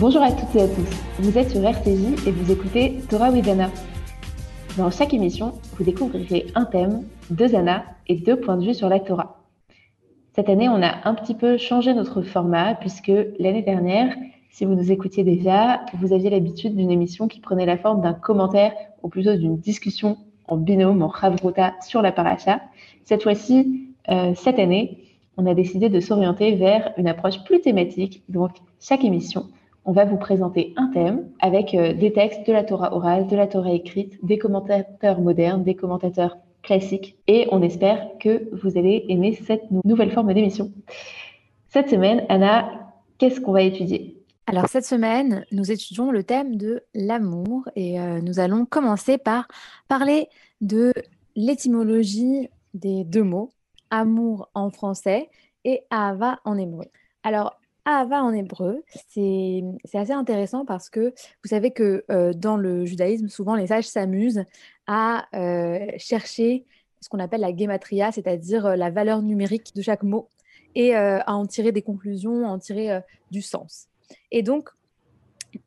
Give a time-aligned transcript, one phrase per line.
[0.00, 0.88] Bonjour à toutes et à tous.
[1.18, 3.68] Vous êtes sur RCJ et vous écoutez Torah Widana.
[4.76, 8.88] Dans chaque émission, vous découvrirez un thème, deux annas et deux points de vue sur
[8.88, 9.42] la Torah.
[10.36, 14.14] Cette année, on a un petit peu changé notre format puisque l'année dernière,
[14.50, 18.14] si vous nous écoutiez déjà, vous aviez l'habitude d'une émission qui prenait la forme d'un
[18.14, 22.60] commentaire ou plutôt d'une discussion en binôme, en chavruta sur la paracha.
[23.02, 25.02] Cette fois-ci, euh, cette année,
[25.36, 28.22] on a décidé de s'orienter vers une approche plus thématique.
[28.28, 29.46] Donc, chaque émission,
[29.88, 33.34] on va vous présenter un thème avec euh, des textes de la Torah orale, de
[33.34, 37.16] la Torah écrite, des commentateurs modernes, des commentateurs classiques.
[37.26, 40.70] Et on espère que vous allez aimer cette nouvelle forme d'émission.
[41.70, 42.70] Cette semaine, Anna,
[43.16, 44.22] qu'est-ce qu'on va étudier?
[44.46, 49.48] Alors cette semaine, nous étudions le thème de l'amour et euh, nous allons commencer par
[49.88, 50.28] parler
[50.60, 50.92] de
[51.34, 53.52] l'étymologie des deux mots,
[53.88, 55.30] amour en français
[55.64, 56.84] et ahava en hébreu.
[57.22, 57.57] Alors
[57.88, 59.62] Ahava en hébreu, c'est
[59.94, 64.44] assez intéressant parce que vous savez que euh, dans le judaïsme, souvent les sages s'amusent
[64.86, 66.66] à euh, chercher
[67.00, 70.28] ce qu'on appelle la gematria, c'est-à-dire euh, la valeur numérique de chaque mot,
[70.74, 73.88] et à en tirer des conclusions, à en tirer du sens.
[74.30, 74.68] Et donc,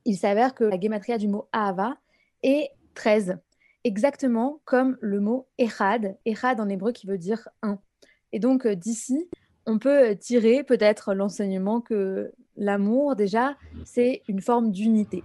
[0.05, 1.97] il s'avère que la gematria du mot Ahava
[2.43, 3.39] est 13,
[3.83, 7.79] exactement comme le mot Echad, Echad en hébreu qui veut dire un.
[8.31, 9.27] Et donc, d'ici,
[9.65, 15.23] on peut tirer peut-être l'enseignement que l'amour, déjà, c'est une forme d'unité.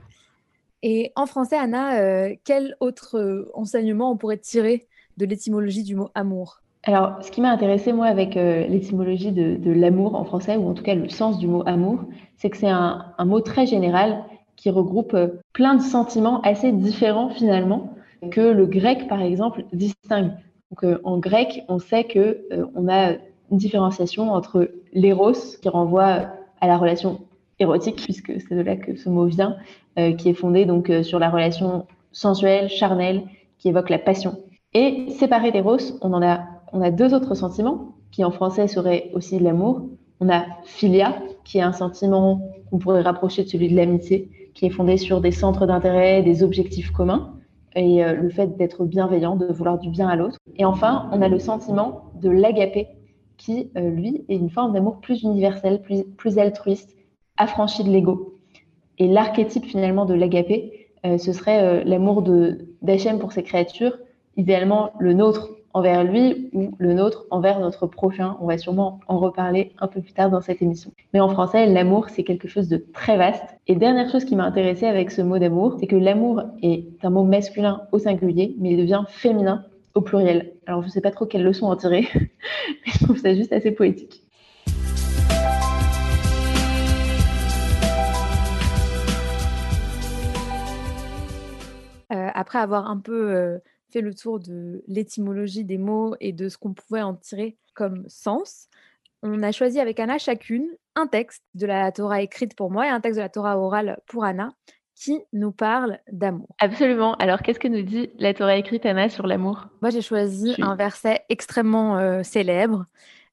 [0.83, 5.97] Et en français, Anna, euh, quel autre euh, enseignement on pourrait tirer de l'étymologie du
[5.97, 6.61] mot amour?
[6.85, 10.75] Alors, ce qui m'a intéressé, moi, avec euh, l'étymologie de, l'amour en français, ou en
[10.75, 12.05] tout cas le sens du mot amour,
[12.37, 14.23] c'est que c'est un, mot très général
[14.55, 15.17] qui regroupe
[15.53, 17.93] plein de sentiments assez différents finalement
[18.31, 20.33] que le grec, par exemple, distingue.
[20.71, 23.15] Donc, en grec, on sait que on a
[23.51, 26.27] une différenciation entre l'éros, qui renvoie
[26.61, 27.21] à la relation
[27.59, 29.57] érotique, puisque c'est de là que ce mot vient,
[29.99, 33.23] euh, qui est fondé donc euh, sur la relation sensuelle, charnelle,
[33.59, 34.37] qui évoque la passion.
[34.75, 39.89] Et séparé d'éros, on en a, deux autres sentiments, qui en français seraient aussi l'amour.
[40.21, 42.41] On a philia, qui est un sentiment
[42.71, 46.43] qu'on pourrait rapprocher de celui de l'amitié, qui est fondé sur des centres d'intérêt, des
[46.43, 47.35] objectifs communs,
[47.75, 50.39] et euh, le fait d'être bienveillant, de vouloir du bien à l'autre.
[50.57, 52.89] Et enfin, on a le sentiment de l'agapé,
[53.37, 56.97] qui, euh, lui, est une forme d'amour plus universel, plus, altruiste,
[57.37, 58.39] affranchi de l'ego.
[58.99, 62.23] Et l'archétype finalement de l'agapé, euh, ce serait euh, l'amour
[62.83, 63.99] d'Hachem pour ses créatures,
[64.37, 68.39] idéalement le nôtre envers lui ou le nôtre envers notre prochain.
[68.41, 70.91] On va sûrement en reparler un peu plus tard dans cette émission.
[71.13, 73.45] Mais en français, l'amour, c'est quelque chose de très vaste.
[73.67, 77.11] Et dernière chose qui m'a intéressée avec ce mot d'amour, c'est que l'amour est un
[77.11, 80.53] mot masculin au singulier, mais il devient féminin au pluriel.
[80.67, 83.53] Alors je ne sais pas trop quelle leçon en tirer, mais je trouve ça juste
[83.53, 84.25] assez poétique.
[92.13, 93.59] Euh, après avoir un peu euh,
[93.91, 98.05] fait le tour de l'étymologie des mots et de ce qu'on pouvait en tirer comme
[98.09, 98.69] sens,
[99.23, 102.91] on a choisi avec Anna chacune un texte de la Torah écrite pour moi et
[102.91, 104.51] un texte de la Torah orale pour Anna
[104.97, 106.49] qui nous parle d'amour.
[106.59, 107.15] Absolument.
[107.17, 109.69] Alors, qu'est-ce que nous dit la Torah écrite, Anna, sur l'amour?
[109.83, 112.87] Moi, j'ai choisi un verset extrêmement euh, célèbre,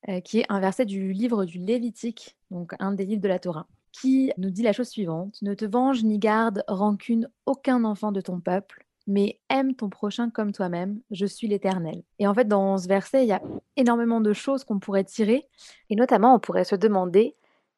[0.10, 3.40] euh, qui est un verset du livre du Lévitique, donc un des livres de la
[3.40, 8.12] Torah, qui nous dit la chose suivante Ne te venge ni garde rancune aucun enfant
[8.12, 12.04] de ton peuple, mais aime ton prochain comme toi-même, je suis l'Éternel.
[12.20, 13.42] Et en fait, dans ce verset, il y a
[13.78, 15.48] énormément de choses qu'on pourrait tirer,
[15.90, 17.36] et notamment, on pourrait se demander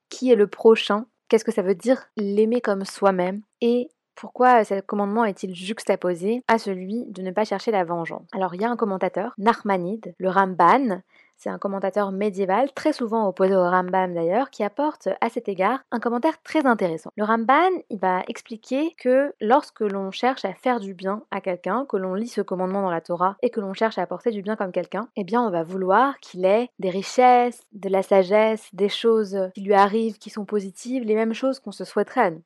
[0.10, 1.06] qui est le prochain?
[1.28, 2.06] Qu'est-ce que ça veut dire?
[2.18, 7.72] L'aimer comme soi-même et pourquoi ce commandement est-il juxtaposé à celui de ne pas chercher
[7.72, 8.28] la vengeance?
[8.32, 11.02] Alors il y a un commentateur, Narmanide, le Ramban,
[11.36, 15.80] c'est un commentateur médiéval, très souvent opposé au Rambam d'ailleurs, qui apporte à cet égard
[15.92, 17.10] un commentaire très intéressant.
[17.18, 21.88] Le Ramban, il va expliquer que lorsque l'on cherche à faire du bien à quelqu'un,
[21.90, 24.44] que l'on lit ce commandement dans la Torah et que l'on cherche à apporter du
[24.44, 28.70] bien comme quelqu'un, eh bien on va vouloir qu'il ait des richesses, de la sagesse,
[28.74, 32.32] des choses qui lui arrivent qui sont positives, les mêmes choses qu'on se souhaiterait à
[32.32, 32.44] nous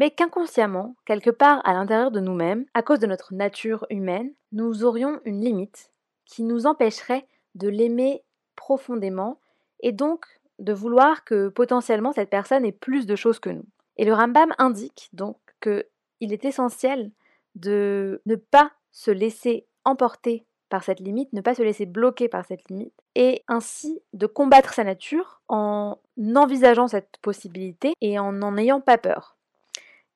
[0.00, 4.82] mais qu'inconsciemment, quelque part à l'intérieur de nous-mêmes, à cause de notre nature humaine, nous
[4.82, 5.92] aurions une limite
[6.24, 8.24] qui nous empêcherait de l'aimer
[8.56, 9.38] profondément
[9.80, 10.24] et donc
[10.58, 13.66] de vouloir que potentiellement cette personne ait plus de choses que nous.
[13.98, 17.10] Et le Rambam indique donc qu'il est essentiel
[17.54, 22.46] de ne pas se laisser emporter par cette limite, ne pas se laisser bloquer par
[22.46, 25.98] cette limite, et ainsi de combattre sa nature en
[26.36, 29.36] envisageant cette possibilité et en n'en ayant pas peur.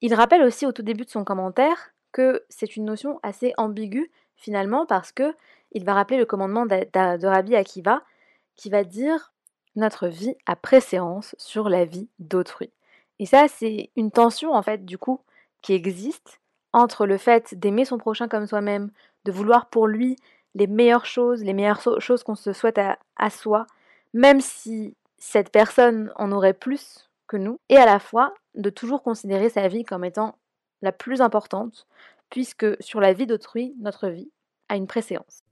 [0.04, 4.10] Il rappelle aussi au tout début de son commentaire que c'est une notion assez ambiguë
[4.36, 5.34] finalement parce que
[5.72, 8.02] il va rappeler le commandement de, Rabbi Akiva
[8.54, 9.32] qui va dire
[9.76, 12.70] notre vie a préséance sur la vie d'autrui.
[13.18, 15.22] Et ça, c'est une tension, en fait, du coup,
[15.62, 16.38] qui existe
[16.74, 18.90] entre le fait d'aimer son prochain comme soi-même,
[19.24, 20.16] de vouloir pour lui
[20.54, 23.66] les meilleures choses, les meilleures choses qu'on se souhaite à, à, soi,
[24.12, 27.08] même si cette personne en aurait plus
[27.38, 30.36] nous, et à la fois de toujours considérer sa vie comme étant
[30.82, 31.86] la plus importante,
[32.30, 34.30] puisque sur la vie d'autrui, notre vie
[34.68, 35.42] a une préséance.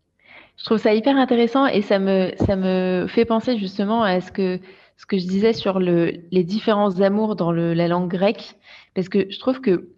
[0.57, 4.33] Je trouve ça hyper intéressant et ça me, ça me fait penser justement à ce
[4.33, 4.61] que,
[4.97, 8.57] ce que je disais sur le, les différents amours dans la langue grecque,
[8.95, 9.89] parce que je trouve que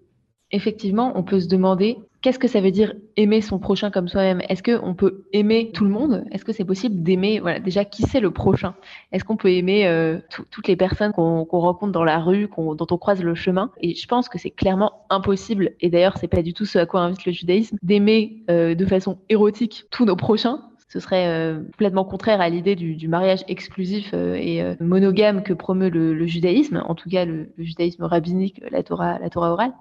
[0.51, 4.41] effectivement, on peut se demander qu'est-ce que ça veut dire aimer son prochain comme soi-même?
[4.49, 6.25] Est-ce qu'on peut aimer tout le monde?
[6.33, 8.75] Est-ce que c'est possible d'aimer, voilà, déjà, qui c'est le prochain?
[9.13, 12.97] Est-ce qu'on peut aimer euh, toutes les personnes qu'on rencontre dans la rue, dont on
[12.97, 13.71] croise le chemin?
[13.83, 16.87] Et je pense que c'est clairement impossible, et d'ailleurs, c'est pas du tout ce à
[16.87, 20.63] quoi invite le judaïsme, d'aimer euh, de façon érotique tous nos prochains.
[20.89, 26.27] Ce serait euh, complètement contraire à l'idée du, mariage exclusif et monogame que promeut le,
[26.27, 29.75] judaïsme, en tout cas le, le judaïsme rabbinique, la Torah, la Torah orale.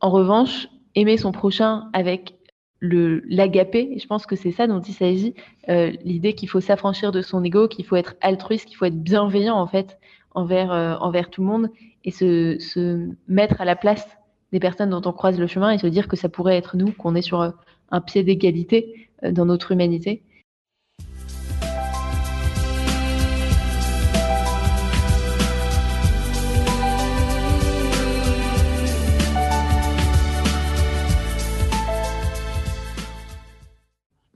[0.00, 2.34] En revanche, aimer son prochain avec
[2.80, 5.34] le l'agapé, je pense que c'est ça dont il s'agit,
[5.68, 9.00] euh, l'idée qu'il faut s'affranchir de son ego, qu'il faut être altruiste, qu'il faut être
[9.00, 9.98] bienveillant en fait
[10.32, 11.68] envers euh, envers tout le monde
[12.04, 14.06] et se, se mettre à la place
[14.50, 16.90] des personnes dont on croise le chemin et se dire que ça pourrait être nous,
[16.92, 17.40] qu'on est sur
[17.90, 20.22] un pied d'égalité euh, dans notre humanité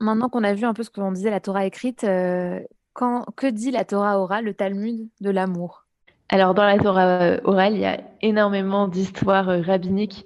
[0.07, 2.61] Maintenant qu'on a vu un peu ce qu'on disait la Torah écrite, euh,
[3.35, 5.85] que dit la Torah orale, le Talmud, de l'amour?
[6.29, 10.25] Alors, dans la Torah euh, orale, il y a énormément d'histoires euh, rabbiniques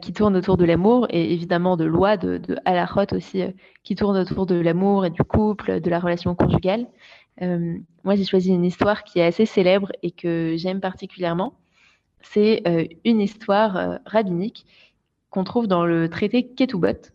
[0.00, 3.42] qui tournent autour de l'amour et évidemment de lois, de, de halachot aussi,
[3.82, 6.86] qui tournent autour de l'amour et du couple, de la relation conjugale.
[8.02, 11.52] moi, j'ai choisi une histoire qui est assez célèbre et que j'aime particulièrement.
[12.22, 12.62] C'est
[13.04, 14.64] une histoire rabbinique
[15.28, 17.12] qu'on trouve dans le traité Ketubot,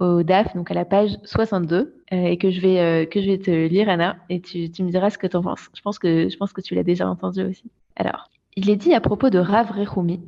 [0.00, 3.26] au DAF, donc à la page 62, euh, et que je, vais, euh, que je
[3.26, 5.68] vais te lire, Anna, et tu, me diras ce que tu en penses.
[5.74, 7.70] Je pense que, tu l'as déjà entendu aussi.
[7.96, 10.20] Alors, il est dit à propos de Rav Rechoumi,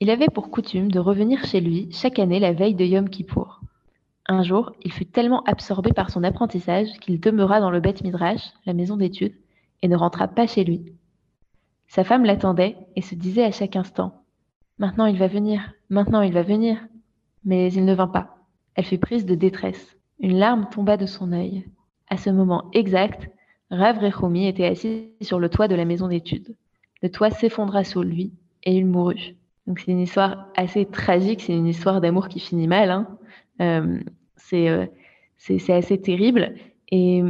[0.00, 3.60] il avait pour coutume de revenir chez lui chaque année la veille de Yom Kippour.
[4.28, 8.42] Un jour, il fut tellement absorbé par son apprentissage qu'il demeura dans le Beth Midrash,
[8.66, 9.34] la maison d'études,
[9.82, 10.92] et ne rentra pas chez lui.
[11.88, 14.22] Sa femme l'attendait et se disait à chaque instant
[14.78, 16.78] Maintenant il va venir, maintenant il va venir.
[17.44, 18.35] Mais il ne vint pas.
[18.76, 19.96] Elle fut prise de détresse.
[20.20, 21.64] Une larme tomba de son œil.
[22.08, 23.28] À ce moment exact,
[23.70, 26.54] Rav Rechoumi était assis sur le toit de la maison d'études.
[27.02, 28.32] Le toit s'effondra sous lui
[28.62, 29.34] et il mourut.
[29.66, 32.90] Donc c'est une histoire assez tragique, c'est une histoire d'amour qui finit mal.
[32.90, 33.18] Hein.
[33.60, 33.98] Euh,
[34.52, 34.86] euh,
[35.36, 36.54] c'est assez terrible.
[36.92, 37.22] Et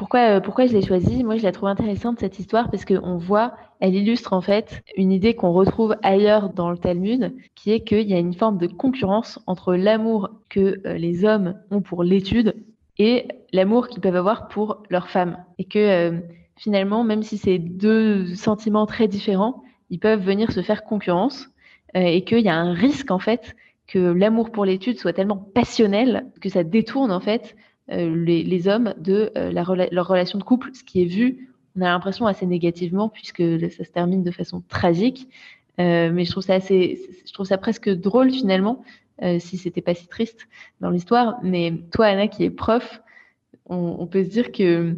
[0.00, 1.22] pourquoi, euh, pourquoi je l'ai choisie?
[1.24, 5.12] Moi, je la trouve intéressante, cette histoire, parce qu'on voit, elle illustre en fait une
[5.12, 8.66] idée qu'on retrouve ailleurs dans le Talmud, qui est qu'il y a une forme de
[8.66, 12.54] concurrence entre l'amour que euh, les hommes ont pour l'étude
[12.96, 15.36] et l'amour qu'ils peuvent avoir pour leur femme.
[15.58, 16.18] Et que euh,
[16.56, 21.50] finalement, même si c'est deux sentiments très différents, ils peuvent venir se faire concurrence
[21.94, 23.54] et qu'il y a un risque en fait
[23.86, 27.54] que l'amour pour l'étude soit tellement passionnel que ça détourne en fait
[27.92, 31.88] euh, les, hommes de euh, leur relation de couple, ce qui est vu, on a
[31.88, 35.28] l'impression assez négativement puisque ça se termine de façon tragique.
[35.80, 38.84] Euh, mais je trouve ça assez, je trouve ça presque drôle finalement,
[39.38, 40.48] si c'était pas si triste
[40.80, 41.38] dans l'histoire.
[41.42, 43.02] Mais toi, Anna, qui est prof,
[43.66, 44.96] on, peut se dire que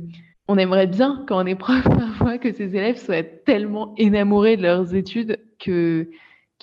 [0.48, 4.62] on aimerait bien, quand on est prof parfois, que ces élèves soient tellement énamourés de
[4.62, 6.08] leurs études qu'ils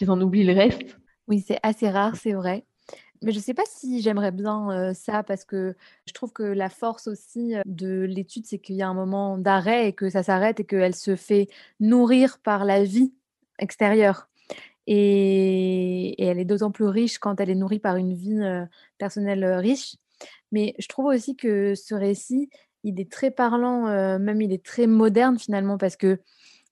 [0.07, 0.97] en oublient le reste.
[1.27, 2.65] Oui, c'est assez rare, c'est vrai.
[3.21, 5.75] Mais je ne sais pas si j'aimerais bien ça parce que
[6.07, 9.89] je trouve que la force aussi de l'étude, c'est qu'il y a un moment d'arrêt
[9.89, 11.49] et que ça s'arrête et qu'elle se fait
[11.79, 13.13] nourrir par la vie
[13.57, 14.29] extérieure.
[14.87, 18.39] Et, elle est d'autant plus riche quand elle est nourrie par une vie
[18.97, 19.95] personnelle riche.
[20.51, 22.49] Mais je trouve aussi que ce récit,
[22.83, 26.19] il est très parlant, même il est très moderne finalement parce que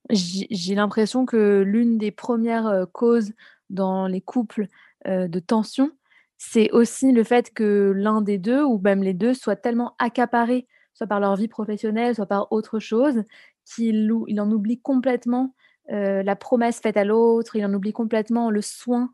[0.10, 3.34] j'ai l'impression que l'une des premières causes
[3.70, 4.68] dans les couples
[5.06, 5.92] de tension,
[6.38, 10.68] c'est aussi le fait que l'un des deux, ou même les deux, soient tellement accaparés,
[10.94, 13.24] soit par leur vie professionnelle, soit par autre chose,
[13.66, 15.54] qu'il il en oublie complètement
[15.92, 19.14] euh, la promesse faite à l'autre, il en oublie complètement le soin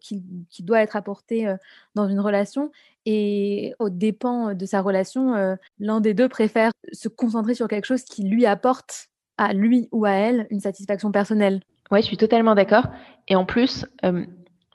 [0.00, 0.22] qui,
[0.60, 1.56] doit être apporté euh,
[1.94, 2.70] dans une relation.
[3.06, 7.86] Et au dépens de sa relation, euh, l'un des deux préfère se concentrer sur quelque
[7.86, 11.60] chose qui lui apporte à lui ou à elle une satisfaction personnelle.
[11.90, 12.86] Oui, je suis totalement d'accord.
[13.28, 13.86] Et en plus,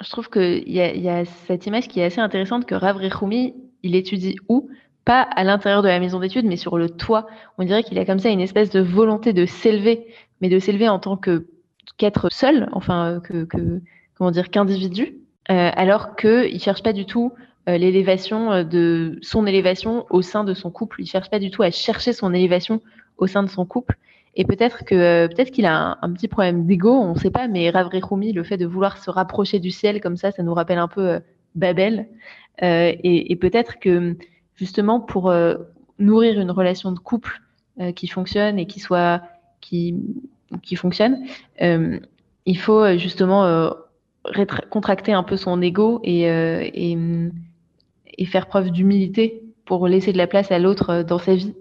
[0.01, 3.53] je trouve qu'il y, y, a cette image qui est assez intéressante que Rav Rechoumi,
[3.83, 4.69] il étudie où?
[5.05, 7.27] Pas à l'intérieur de la maison d'études, mais sur le toit.
[7.57, 10.07] On dirait qu'il a comme ça une espèce de volonté de s'élever,
[10.41, 11.47] mais de s'élever en tant que
[11.97, 13.81] qu'être seul, enfin que, que
[14.15, 17.33] comment dire qu'individu, alors qu'il cherche pas du tout
[17.67, 21.01] l'élévation de son élévation au sein de son couple.
[21.01, 22.81] Il cherche pas du tout à chercher son élévation
[23.17, 23.97] au sein de son couple.
[24.35, 27.69] Et peut-être que peut-être qu'il a un, petit problème d'ego, on ne sait pas, mais
[27.69, 30.79] Rav Rumi, le fait de vouloir se rapprocher du ciel comme ça, ça nous rappelle
[30.79, 31.19] un peu
[31.55, 32.07] Babel.
[32.61, 34.17] et, et peut-être que
[34.55, 35.31] justement pour
[35.99, 37.41] nourrir une relation de couple
[37.79, 39.21] euh, qui fonctionne et qui soit
[39.61, 39.95] qui
[40.61, 41.25] qui fonctionne,
[41.61, 41.99] euh,
[42.45, 43.71] il faut euh, justement
[44.69, 46.97] contracter un peu son ego et, et,
[48.17, 51.55] et faire preuve d'humilité pour laisser de la place à l'autre dans sa vie.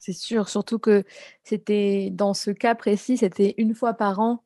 [0.00, 1.04] C'est sûr, surtout que
[1.44, 4.42] c'était dans ce cas précis, c'était une fois par an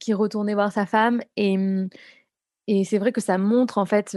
[0.00, 1.56] qu'il retournait voir sa femme et,
[2.68, 4.16] et c'est vrai que ça montre en fait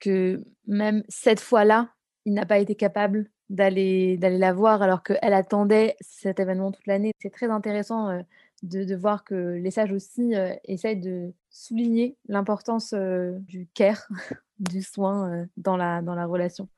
[0.00, 1.90] que même cette fois-là,
[2.26, 7.12] il n'a pas été capable d'aller la voir alors qu'elle attendait cet événement toute l'année.
[7.18, 8.22] C'est très intéressant
[8.62, 10.34] de, voir que les sages aussi
[10.64, 14.08] essayent de souligner l'importance du care,
[14.58, 16.68] du soin dans la relation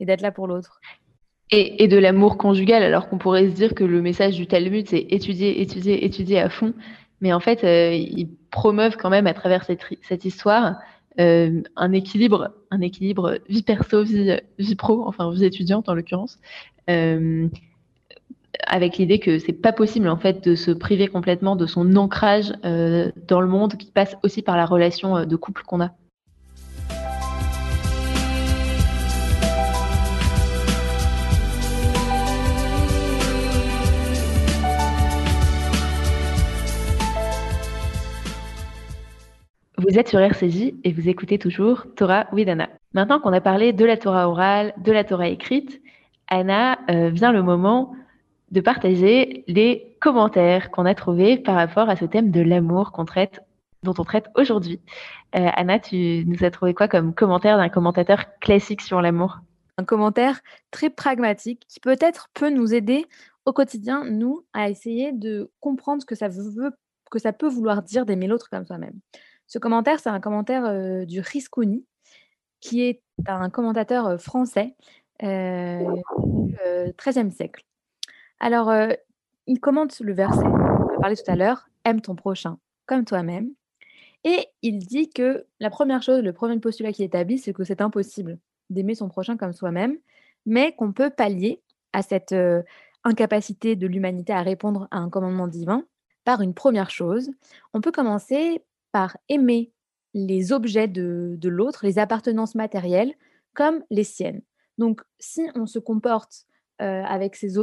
[0.00, 0.80] et d'être là pour l'autre.
[1.50, 4.86] Et, et, de l'amour conjugal, alors qu'on pourrait se dire que le message du Talmud,
[4.86, 6.74] c'est étudier, étudier, étudier à fond.
[7.22, 10.76] Mais en fait, ils promeuvent quand même à travers cette, cette histoire
[11.20, 16.38] euh, un équilibre, un équilibre vie perso, vie, vie pro, enfin vie étudiante en l'occurrence,
[16.88, 17.48] euh,
[18.64, 22.52] avec l'idée que c'est pas possible en fait de se priver complètement de son ancrage
[22.64, 25.90] euh, dans le monde qui passe aussi par la relation de couple qu'on a.
[39.80, 42.68] Vous êtes sur RCJ et vous écoutez toujours Torah with Anna.
[42.94, 45.80] Maintenant qu'on a parlé de la Torah orale, de la Torah écrite,
[46.26, 47.94] Anna, euh, vient le moment
[48.50, 52.90] de partager les commentaires qu'on a trouvés par rapport à ce thème de l'amour
[53.84, 54.80] dont on traite aujourd'hui.
[55.36, 59.38] Euh, Anna, tu nous as trouvé quoi comme commentaire d'un commentateur classique sur l'amour?
[59.76, 60.40] Un commentaire
[60.72, 63.06] très pragmatique qui peut-être peut nous aider
[63.44, 66.72] au quotidien, nous, à essayer de comprendre ce que ça veut,
[67.12, 68.98] que ça peut vouloir dire d'aimer l'autre comme soi-même.
[69.48, 71.84] Ce commentaire, c'est un commentaire du Risconi,
[72.60, 74.76] qui est un commentateur français
[75.20, 76.54] du
[76.96, 77.64] XIIIe siècle.
[78.40, 78.72] Alors,
[79.46, 83.50] il commente le verset on a parlé tout à l'heure, aime ton prochain comme toi-même.
[84.24, 87.80] Et il dit que la première chose, le premier postulat qu'il établit, c'est que c'est
[87.80, 88.38] impossible
[88.68, 89.96] d'aimer son prochain comme soi-même,
[90.44, 91.62] mais qu'on peut pallier
[91.92, 92.34] à cette
[93.04, 95.84] incapacité de l'humanité à répondre à un commandement divin
[96.24, 97.30] par une première chose.
[97.72, 99.72] On peut commencer par aimer
[100.14, 103.14] les objets de, l'autre, les appartenances matérielles,
[103.54, 104.42] comme les siennes.
[104.78, 106.46] Donc, si on se comporte
[106.80, 107.58] euh, avec, ses,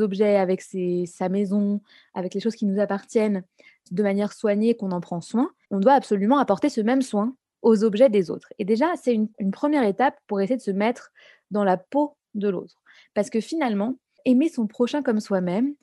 [0.00, 1.80] objets, avec sa maison,
[2.14, 3.44] avec les choses qui nous appartiennent
[3.90, 7.84] de manière soignée, qu'on en prend soin, on doit absolument apporter ce même soin aux
[7.84, 8.52] objets des autres.
[8.58, 11.12] Et déjà, c'est une première étape pour essayer de se mettre
[11.50, 12.82] dans la peau de l'autre.
[13.14, 15.74] Parce que finalement, aimer son prochain comme soi-même,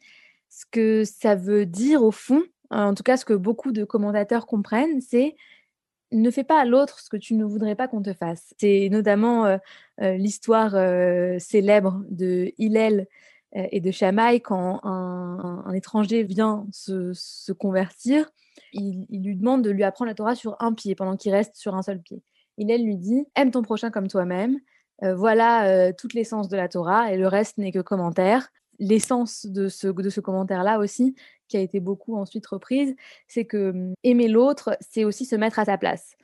[0.50, 4.46] ce que ça veut dire au fond, en tout cas ce que beaucoup de commentateurs
[4.46, 5.36] comprennent, c'est
[6.12, 8.54] ne fais pas à l'autre ce que tu ne voudrais pas qu'on te fasse.
[8.58, 9.58] C'est notamment euh,
[10.02, 13.08] euh, l'histoire euh, célèbre de Hillel
[13.72, 18.30] et de Shammai quand un, étranger vient se, convertir,
[18.74, 21.74] il, lui demande de lui apprendre la Torah sur un pied pendant qu'il reste sur
[21.74, 22.22] un seul pied.
[22.58, 24.60] Hillel lui dit aime ton prochain comme toi-même.
[25.02, 29.88] voilà toute l'essence de la Torah et le reste n'est que commentaire l'essence de ce,
[29.88, 31.16] de ce commentaire-là aussi,
[31.48, 32.96] qui a été beaucoup ensuite reprise,
[33.28, 36.16] c'est que mmh, aimer l'autre, c'est aussi se mettre à sa place.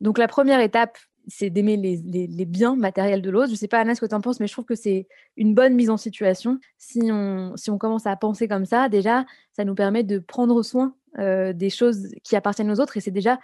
[0.00, 0.98] Donc la première étape,
[1.28, 3.46] c'est d'aimer les, les, biens matériels de l'autre.
[3.46, 5.06] Je ne sais pas, Anna, ce que tu en penses, mais je trouve que c'est
[5.36, 6.58] une bonne mise en situation.
[6.78, 10.60] Si on, si on commence à penser comme ça, déjà, ça nous permet de prendre
[10.64, 13.38] soin euh, des choses qui appartiennent aux autres et c'est déjà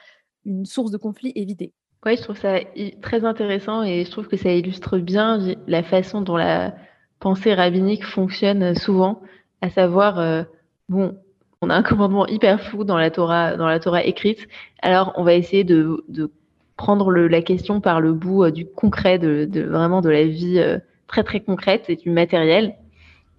[0.44, 1.72] une source de conflit évitée.
[2.04, 2.58] Oui, je trouve ça
[3.00, 6.74] très intéressant et je trouve que ça illustre bien la façon dont la,
[7.20, 9.20] pensée rabbinique fonctionne souvent,
[9.60, 10.44] à savoir, euh,
[10.88, 11.16] bon,
[11.60, 14.48] on a un commandement hyper fou dans la Torah, dans la Torah écrite,
[14.82, 16.30] alors on va essayer de, de
[16.76, 20.24] prendre le, la question par le bout euh, du concret, de, de, vraiment de la
[20.24, 20.78] vie euh,
[21.08, 22.76] très très concrète et du matériel.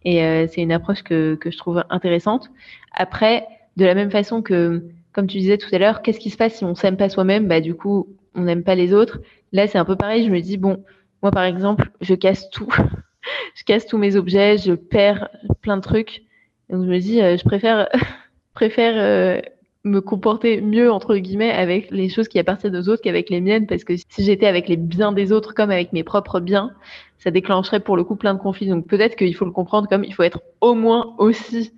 [0.06, 2.50] Et c'est une approche que, que je trouve intéressante.
[2.94, 6.38] Après, de la même façon que, comme tu disais tout à l'heure, qu'est-ce qui se
[6.38, 7.48] passe si on s'aime pas soi-même?
[7.48, 9.20] Bah du coup, on n'aime pas les autres.
[9.52, 10.26] Là, c'est un peu pareil.
[10.26, 10.84] Je me dis bon,
[11.22, 12.74] moi par exemple, je casse tout.
[13.56, 15.30] je casse tous mes objets, je perds
[15.62, 16.24] plein de trucs.
[16.70, 17.90] Donc je me dis, euh, je préfère,
[18.54, 19.42] préfère euh,
[19.84, 23.68] me comporter mieux entre guillemets avec les choses qui appartiennent aux autres qu'avec les miennes,
[23.68, 26.72] parce que si j'étais avec les biens des autres comme avec mes propres biens,
[27.18, 28.68] ça déclencherait pour le coup plein de conflits.
[28.68, 31.74] Donc peut-être qu'il faut le comprendre comme il faut être au moins aussi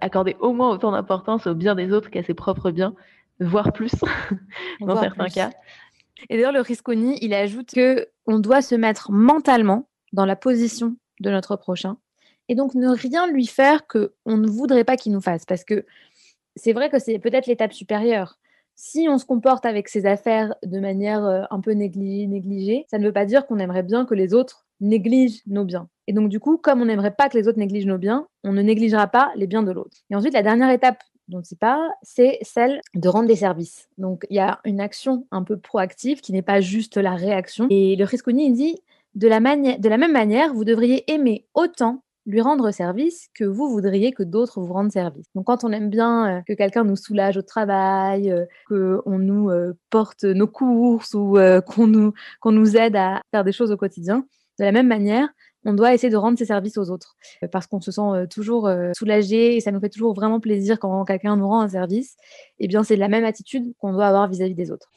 [0.00, 2.94] accorder au moins autant d'importance au bien des autres qu'à ses propres biens,
[3.38, 3.92] voire plus
[4.80, 5.50] dans certains cas.
[6.30, 10.96] Et d'ailleurs, le Risconi, il ajoute que on doit se mettre mentalement dans la position
[11.20, 11.98] de notre prochain
[12.48, 15.64] et donc ne rien lui faire que on ne voudrait pas qu'il nous fasse parce
[15.64, 15.84] que
[16.56, 18.38] c'est vrai que c'est peut-être l'étape supérieure.
[18.74, 22.98] Si on se comporte avec ses affaires de manière euh, un peu négligée, négligée, ça
[22.98, 25.88] ne veut pas dire qu'on aimerait bien que les autres négligent nos biens.
[26.08, 28.52] Et donc, du coup, comme on n'aimerait pas que les autres négligent nos biens, on
[28.52, 29.98] ne négligera pas les biens de l'autre.
[30.10, 33.88] Et ensuite, la dernière étape dont il parle, c'est celle de rendre des services.
[33.98, 37.68] Donc, il y a une action un peu proactive qui n'est pas juste la réaction.
[37.70, 38.78] Et le Frisconi, il dit,
[39.14, 43.68] de la, de la même manière, vous devriez aimer autant lui rendre service que vous
[43.68, 45.26] voudriez que d'autres vous rendent service.
[45.34, 49.50] Donc quand on aime bien euh, que quelqu'un nous soulage au travail, euh, qu'on nous
[49.50, 51.36] euh, porte nos courses ou
[51.66, 52.12] qu'on nous,
[52.44, 54.24] nous aide à faire des choses au quotidien,
[54.58, 55.28] de la même manière,
[55.64, 57.16] on doit essayer de rendre ses services aux autres
[57.52, 61.36] parce qu'on se sent toujours soulagé et ça nous fait toujours vraiment plaisir quand quelqu'un
[61.36, 62.16] nous rend un service.
[62.58, 64.90] Eh bien, c'est la même attitude qu'on doit avoir vis à -vis des autres.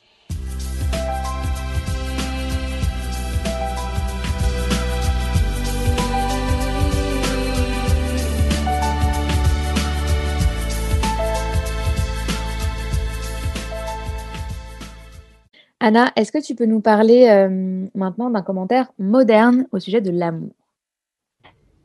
[15.85, 20.09] Anna, est-ce que tu peux nous parler euh, maintenant d'un commentaire moderne au sujet de
[20.09, 20.49] l'amour?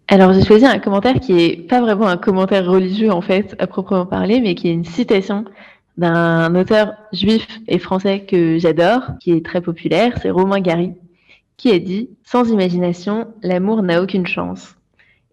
[0.08, 3.66] Alors j'ai choisi un commentaire qui est pas vraiment un commentaire religieux en fait à
[3.66, 5.44] proprement parler, mais qui est une citation
[5.98, 10.94] d'un auteur juif et français que j'adore, qui est très populaire, c'est Romain Gary,
[11.58, 14.76] qui a dit Sans imagination, l'amour n'a aucune chance.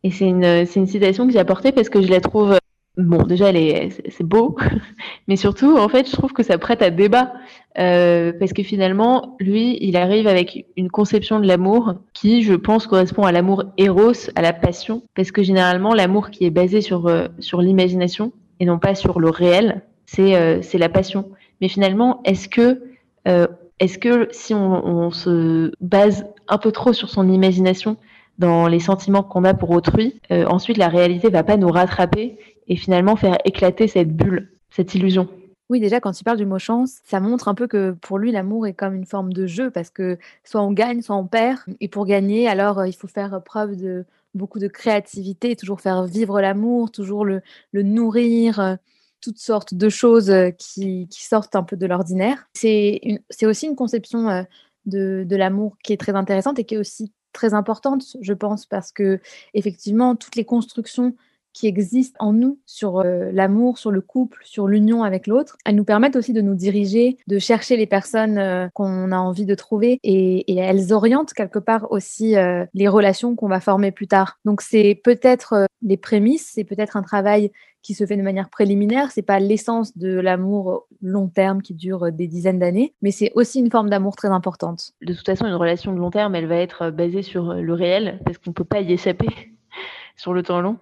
[0.04, 2.58] Et c'est une, une citation que j'ai apportée parce que je la trouve
[2.98, 4.58] bon, déjà, c'est beau,
[5.28, 7.34] mais surtout, en fait, je trouve que ça prête à débat.
[7.78, 12.88] Euh, parce que finalement, lui, il arrive avec une conception de l'amour qui, je pense,
[12.88, 15.04] correspond à l'amour éros, à la passion.
[15.16, 19.20] Parce que généralement, l'amour qui est basé sur, euh, sur l'imagination et non pas sur
[19.20, 21.30] le réel, c'est euh, la passion.
[21.62, 22.82] Mais finalement, est-ce que,
[23.28, 23.48] euh,
[23.80, 27.98] est-ce que si on, on se base un peu trop sur son imagination,
[28.38, 32.38] dans les sentiments qu'on a pour autrui, euh, ensuite la réalité va pas nous rattraper
[32.68, 35.28] et finalement faire éclater cette bulle, cette illusion.
[35.70, 38.32] Oui, déjà, quand il parle du mot chance, ça montre un peu que pour lui,
[38.32, 41.60] l'amour est comme une forme de jeu parce que soit on gagne, soit on perd.
[41.82, 46.06] Et pour gagner, alors euh, il faut faire preuve de beaucoup de créativité, toujours faire
[46.06, 47.42] vivre l'amour, toujours le,
[47.74, 48.76] nourrir, euh,
[49.20, 52.48] toutes sortes de choses qui, sortent un peu de l'ordinaire.
[52.54, 54.46] C'est aussi une conception
[54.86, 58.92] de l'amour qui est très intéressante et qui est aussi très importante, je pense, parce
[58.92, 59.20] que
[59.54, 61.16] effectivement, toutes les constructions
[61.58, 65.76] qui existent en nous sur euh, l'amour, sur le couple, sur l'union avec l'autre, elles
[65.76, 69.56] nous permettent aussi de nous diriger, de chercher les personnes euh, qu'on a envie de
[69.56, 74.38] trouver et, elles orientent quelque part aussi euh, les relations qu'on va former plus tard.
[74.46, 77.52] Donc c'est peut-être les prémices, c'est peut-être un travail
[77.88, 82.12] qui se fait de manière préliminaire, c'est pas l'essence de l'amour long terme qui dure
[82.12, 84.92] des dizaines d'années, mais c'est aussi une forme d'amour très importante.
[85.02, 88.20] De toute façon, une relation de long terme, elle va être basée sur le réel
[88.26, 89.30] parce qu'on peut pas y échapper
[90.18, 90.80] sur le temps long.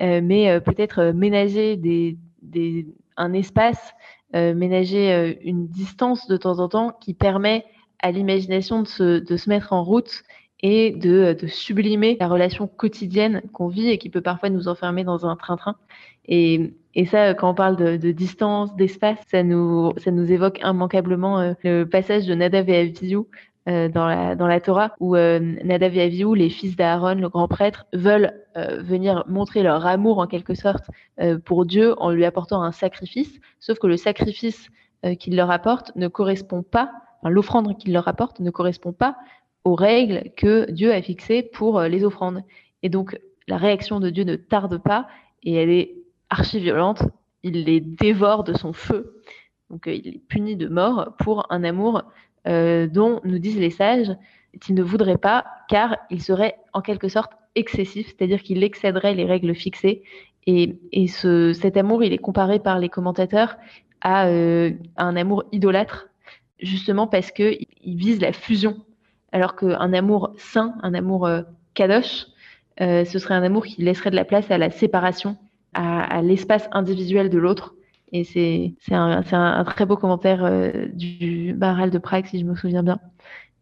[0.00, 2.16] Euh, mais euh, peut-être euh, ménager des,
[3.18, 3.92] un espace,
[4.32, 7.64] ménager une distance de temps en temps qui permet
[8.00, 10.22] à l'imagination de se, de se mettre en route
[10.66, 15.24] et de, sublimer la relation quotidienne qu'on vit et qui peut parfois nous enfermer dans
[15.24, 15.76] un train-train.
[16.26, 21.54] Et, et, ça, quand on parle de, distance, d'espace, ça nous, ça nous évoque immanquablement
[21.62, 23.18] le passage de Nadav et Avihu
[23.68, 27.46] euh, dans, la, dans la Torah, où euh, Nadav et les fils d'Aaron, le grand
[27.46, 30.84] prêtre, veulent euh, venir montrer leur amour en quelque sorte
[31.20, 34.68] euh, pour Dieu en lui apportant un sacrifice, sauf que le sacrifice
[35.20, 36.90] qu'il leur apporte ne correspond pas,
[37.22, 39.16] l'offrande qu'il leur apporte ne correspond pas
[39.66, 42.44] aux règles que Dieu a fixées pour les offrandes.
[42.84, 45.08] Et donc la réaction de Dieu ne tarde pas
[45.42, 45.96] et elle est
[46.30, 47.02] archi violente.
[47.42, 49.20] Il les dévore de son feu.
[49.68, 52.04] Donc il est puni de mort pour un amour
[52.46, 54.16] euh, dont nous disent les sages
[54.60, 59.24] qu'il ne voudrait pas, car il serait en quelque sorte excessif, c'est-à-dire qu'il excéderait les
[59.24, 60.04] règles fixées.
[60.46, 63.56] Et, et ce, cet amour, il est comparé par les commentateurs
[64.00, 66.08] à, euh, un amour idolâtre,
[66.60, 68.76] justement parce que il vise la fusion,
[69.32, 71.42] alors qu'un amour saint, un amour euh,
[71.74, 72.26] kadosh,
[72.80, 75.36] euh, ce serait un amour qui laisserait de la place à la séparation,
[75.74, 77.74] à, l'espace individuel de l'autre.
[78.12, 82.82] Et c'est un, très beau commentaire euh, du Baral de Prague, si je me souviens
[82.82, 82.98] bien,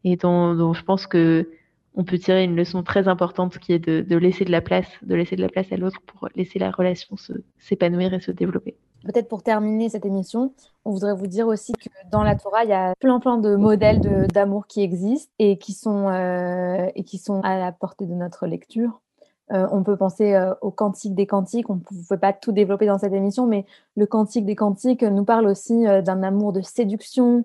[0.05, 1.51] et dont, je pense que
[1.97, 5.37] on peut tirer une leçon très importante qui est laisser de la place, de laisser
[5.37, 7.17] de la place à l'autre pour laisser la relation
[7.59, 8.75] s'épanouir et se développer.
[9.05, 10.53] Peut-être pour terminer cette émission,
[10.85, 13.55] on voudrait vous dire aussi que dans la Torah, il y a plein plein de
[13.55, 18.15] modèles d'amour qui existent et qui sont euh, et qui sont à la portée de
[18.15, 19.01] notre lecture.
[19.53, 21.69] Euh, on peut penser euh, au cantique des cantiques.
[21.69, 25.25] On ne pouvait pas tout développer dans cette émission, mais le cantique des cantiques nous
[25.25, 27.45] parle aussi d'un amour de séduction,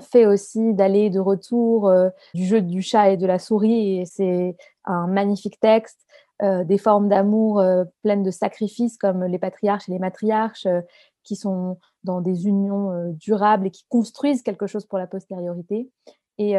[0.00, 1.90] fait aussi d'aller de retour,
[2.34, 4.00] du jeu du chat et de la souris.
[4.00, 6.06] Et c'est un magnifique texte.
[6.42, 7.62] Des formes d'amour
[8.02, 10.66] pleines de sacrifices comme les patriarches et les matriarches
[11.22, 15.90] qui sont dans des unions durables et qui construisent quelque chose pour la postériorité.
[16.38, 16.56] Et,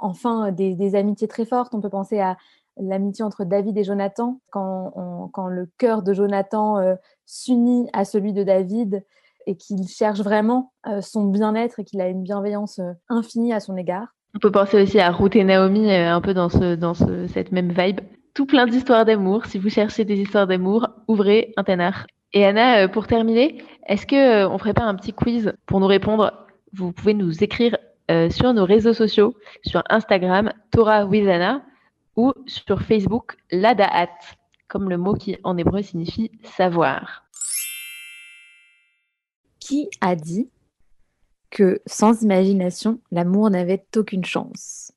[0.00, 1.74] enfin, des, amitiés très fortes.
[1.74, 2.36] On peut penser à
[2.76, 6.94] l'amitié entre David et Jonathan, quand, quand le cœur de Jonathan euh,
[7.26, 9.04] s'unit à celui de David
[9.46, 13.60] et qu'il cherche vraiment euh, son bien-être et qu'il a une bienveillance euh, infinie à
[13.60, 14.08] son égard.
[14.34, 17.52] On peut penser aussi à Ruth et Naomi, un peu dans, ce, dans ce, cette
[17.52, 18.00] même vibe.
[18.34, 19.44] Tout plein d'histoires d'amour.
[19.46, 22.06] Si vous cherchez des histoires d'amour, ouvrez un ténard.
[22.32, 26.46] Et Anna, pour terminer, est-ce que on ferait pas un petit quiz pour nous répondre?
[26.72, 27.76] Vous pouvez nous écrire
[28.30, 31.28] sur nos réseaux sociaux, sur Instagram, Torah with
[32.16, 34.08] ou sur Facebook l'adaat,
[34.68, 37.24] comme le mot qui en hébreu signifie savoir.
[39.60, 40.50] Qui a dit
[41.50, 44.92] que sans imagination, l'amour n'avait aucune chance?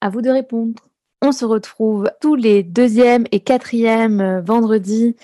[0.00, 0.87] À vous de répondre.
[1.20, 5.16] On se retrouve tous les deuxième et quatrième vendredis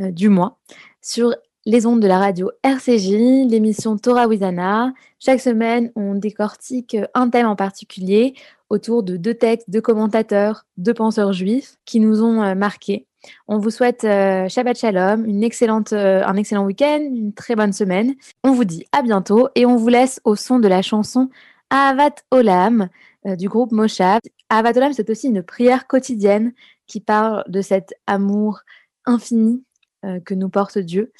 [0.00, 0.58] euh, du mois
[1.02, 1.34] sur
[1.66, 4.94] les ondes de la radio RCJ, l'émission Torah Wizana.
[5.18, 8.34] Chaque semaine, on décortique un thème en particulier
[8.70, 13.06] autour de deux textes, deux commentateurs, deux penseurs juifs qui nous ont euh, marqués.
[13.46, 17.72] On vous souhaite euh, Shabbat Shalom, une excellente, euh, un excellent week-end, une très bonne
[17.72, 18.14] semaine.
[18.42, 21.28] On vous dit à bientôt et on vous laisse au son de la chanson
[21.74, 22.90] Avat Olam
[23.24, 24.20] du groupe Moshav.
[24.50, 26.52] Avat Olam, c'est aussi une prière quotidienne
[26.86, 28.60] qui parle de cet amour
[29.06, 29.64] infini
[30.02, 31.14] que nous porte Dieu.